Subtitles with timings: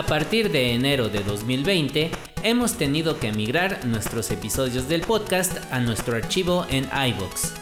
[0.00, 2.10] A partir de enero de 2020,
[2.42, 7.52] hemos tenido que migrar nuestros episodios del podcast a nuestro archivo en iVoox.